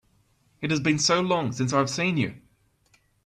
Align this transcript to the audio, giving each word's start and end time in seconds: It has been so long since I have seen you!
It 0.61 0.71
has 0.71 0.79
been 0.79 0.97
so 0.97 1.21
long 1.21 1.51
since 1.51 1.73
I 1.73 1.77
have 1.77 1.87
seen 1.87 2.17
you! 2.17 2.33